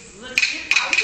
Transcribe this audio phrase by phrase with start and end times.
[0.00, 0.99] 十七八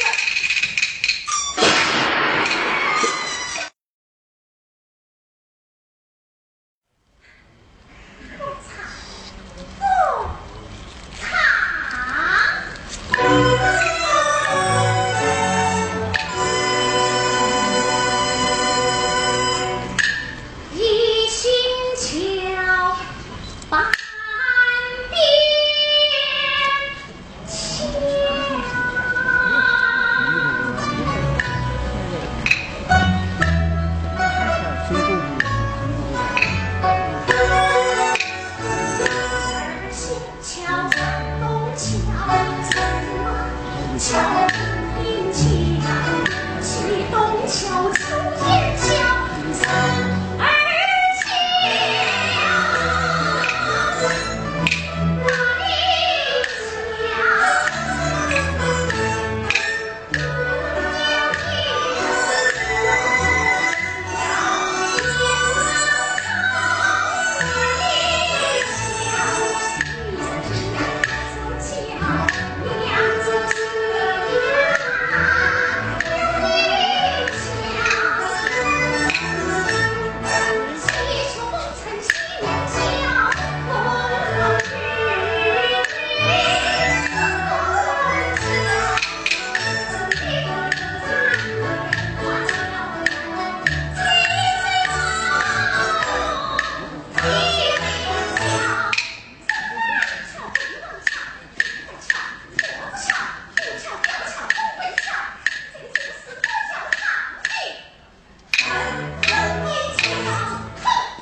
[43.97, 44.46] Listen.